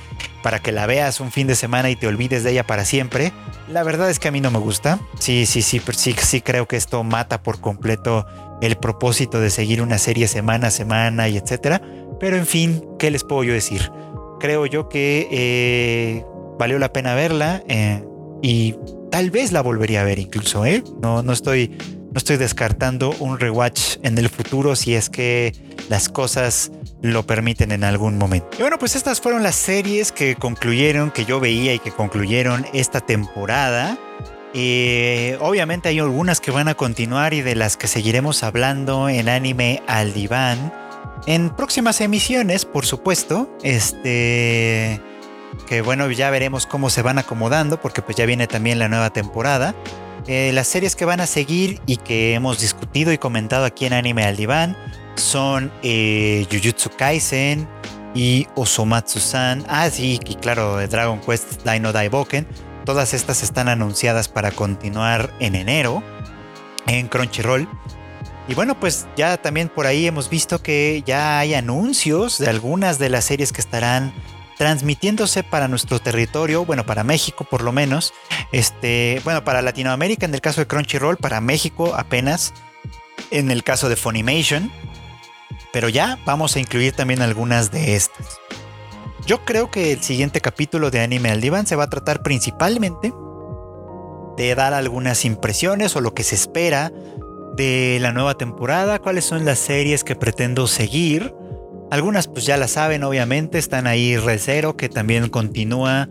[0.44, 3.32] para que la veas un fin de semana y te olvides de ella para siempre.
[3.68, 5.00] La verdad es que a mí no me gusta.
[5.20, 8.26] Sí, sí, sí, sí, sí creo que esto mata por completo
[8.62, 11.82] el propósito de seguir una serie semana a semana y etcétera.
[12.20, 13.92] Pero en fin, ¿qué les puedo yo decir?
[14.40, 16.26] Creo yo que eh,
[16.58, 18.04] valió la pena verla eh,
[18.42, 18.76] y
[19.12, 20.84] tal vez la volvería a ver incluso, ¿eh?
[21.02, 21.78] No, no estoy
[22.12, 25.54] no estoy descartando un rewatch en el futuro si es que
[25.90, 28.50] las cosas lo permiten en algún momento.
[28.58, 32.66] Y bueno, pues estas fueron las series que concluyeron, que yo veía y que concluyeron
[32.74, 33.98] esta temporada.
[34.56, 39.30] Eh, obviamente hay algunas que van a continuar y de las que seguiremos hablando en
[39.30, 40.74] anime al diván.
[41.28, 43.56] En próximas emisiones, por supuesto.
[43.64, 45.00] Este.
[45.68, 49.12] Que bueno, ya veremos cómo se van acomodando, porque pues ya viene también la nueva
[49.12, 49.76] temporada.
[50.28, 53.94] Eh, las series que van a seguir y que hemos discutido y comentado aquí en
[53.94, 54.78] Anime al Diván
[55.16, 57.68] son eh, Jujutsu Kaisen
[58.14, 59.66] y Osomatsu-san.
[59.68, 62.48] Ah, sí, y claro, Dragon Quest Dino Daiboken.
[62.86, 66.04] Todas estas están anunciadas para continuar en enero
[66.88, 67.68] en Crunchyroll.
[68.48, 72.98] Y bueno, pues ya también por ahí hemos visto que ya hay anuncios de algunas
[72.98, 74.12] de las series que estarán
[74.60, 78.14] transmitiéndose para nuestro territorio, bueno, para México por lo menos,
[78.52, 82.54] este, bueno, para Latinoamérica en el caso de Crunchyroll, para México apenas,
[83.32, 84.70] en el caso de Funimation,
[85.72, 88.38] pero ya vamos a incluir también algunas de estas.
[89.26, 93.14] Yo creo que el siguiente capítulo de Anime al Divan se va a tratar principalmente
[94.36, 96.92] de dar algunas impresiones o lo que se espera
[97.56, 101.34] de la nueva temporada, cuáles son las series que pretendo seguir,
[101.92, 106.10] algunas pues ya la saben, obviamente, están ahí Recero, que también continúa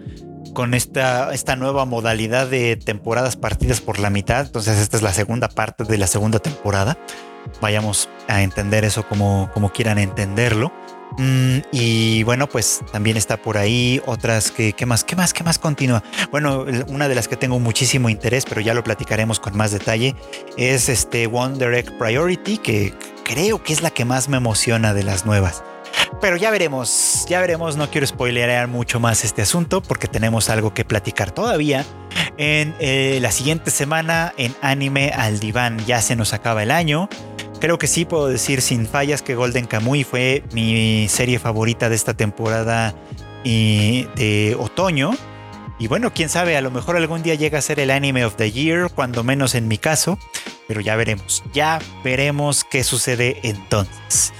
[0.54, 4.46] con esta, esta nueva modalidad de temporadas partidas por la mitad.
[4.46, 6.98] Entonces esta es la segunda parte de la segunda temporada.
[7.60, 10.72] Vayamos a entender eso como, como quieran entenderlo.
[11.16, 15.04] Mm, y bueno, pues también está por ahí otras que, ¿qué más?
[15.04, 15.32] ¿Qué más?
[15.32, 16.02] ¿Qué más continúa?
[16.30, 20.14] Bueno, una de las que tengo muchísimo interés, pero ya lo platicaremos con más detalle,
[20.56, 22.94] es este One Direct Priority, que
[23.28, 25.62] creo que es la que más me emociona de las nuevas.
[26.20, 30.72] Pero ya veremos, ya veremos, no quiero spoilear mucho más este asunto porque tenemos algo
[30.72, 31.84] que platicar todavía.
[32.38, 37.08] En eh, la siguiente semana en Anime al Diván ya se nos acaba el año.
[37.60, 41.96] Creo que sí puedo decir sin fallas que Golden Kamuy fue mi serie favorita de
[41.96, 42.94] esta temporada
[43.44, 45.12] de otoño.
[45.78, 48.34] Y bueno, quién sabe, a lo mejor algún día llega a ser el anime of
[48.34, 50.18] the year, cuando menos en mi caso,
[50.66, 54.32] pero ya veremos, ya veremos qué sucede entonces.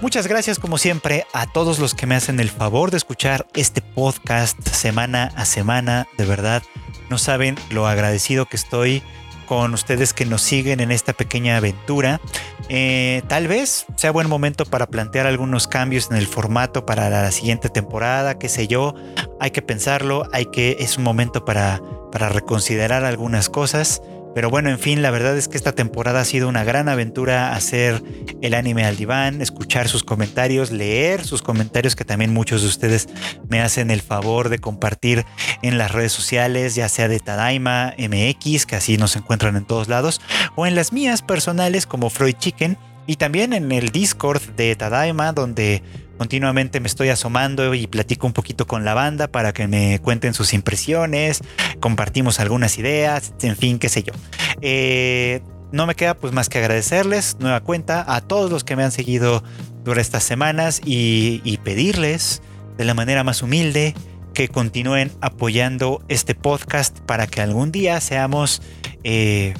[0.00, 3.82] Muchas gracias como siempre a todos los que me hacen el favor de escuchar este
[3.82, 6.06] podcast semana a semana.
[6.16, 6.62] De verdad,
[7.10, 9.02] no saben lo agradecido que estoy
[9.48, 12.20] con ustedes que nos siguen en esta pequeña aventura.
[12.68, 17.30] Eh, tal vez sea buen momento para plantear algunos cambios en el formato para la
[17.32, 18.94] siguiente temporada, qué sé yo.
[19.40, 21.80] Hay que pensarlo, hay que es un momento para
[22.10, 24.02] para reconsiderar algunas cosas.
[24.34, 27.54] Pero bueno, en fin, la verdad es que esta temporada ha sido una gran aventura
[27.54, 28.02] hacer
[28.40, 33.08] el anime al diván, escuchar sus comentarios, leer sus comentarios que también muchos de ustedes
[33.48, 35.24] me hacen el favor de compartir
[35.62, 39.88] en las redes sociales, ya sea de Tadaima MX, que así nos encuentran en todos
[39.88, 40.20] lados,
[40.56, 45.32] o en las mías personales como Freud Chicken, y también en el Discord de Tadaima,
[45.32, 45.82] donde
[46.18, 50.34] Continuamente me estoy asomando y platico un poquito con la banda para que me cuenten
[50.34, 51.40] sus impresiones,
[51.80, 54.12] compartimos algunas ideas, en fin, qué sé yo.
[54.60, 55.40] Eh,
[55.70, 58.90] no me queda pues más que agradecerles nueva cuenta a todos los que me han
[58.90, 59.44] seguido
[59.84, 62.42] durante estas semanas y, pedirles
[62.76, 63.94] de la manera más humilde
[64.34, 68.62] que continúen apoyando este podcast para que algún día seamos
[69.04, 69.54] eh,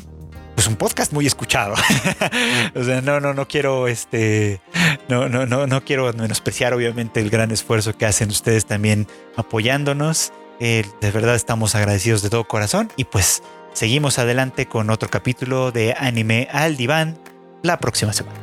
[0.58, 1.74] pues un podcast muy escuchado.
[2.74, 4.60] o sea, no, no, no quiero este,
[5.08, 9.06] no, no, no, no quiero menospreciar obviamente el gran esfuerzo que hacen ustedes también
[9.36, 10.32] apoyándonos.
[10.58, 15.70] Eh, de verdad estamos agradecidos de todo corazón y pues seguimos adelante con otro capítulo
[15.70, 17.20] de Anime al Diván
[17.62, 18.40] la próxima semana.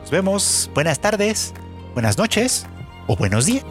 [0.00, 1.52] Nos vemos, buenas tardes,
[1.92, 2.64] buenas noches
[3.06, 3.66] o buenos días.